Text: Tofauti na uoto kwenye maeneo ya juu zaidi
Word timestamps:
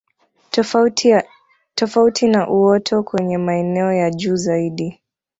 Tofauti 1.75 2.27
na 2.27 2.49
uoto 2.49 3.03
kwenye 3.03 3.37
maeneo 3.37 3.93
ya 3.93 4.11
juu 4.11 4.35
zaidi 4.35 5.01